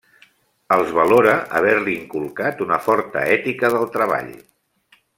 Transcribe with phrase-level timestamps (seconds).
[0.75, 4.37] Els valora haver-li inculcat una forta ètica del treball.